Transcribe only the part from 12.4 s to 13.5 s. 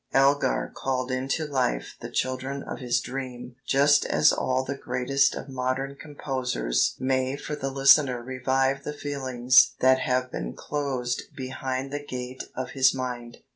of his mind.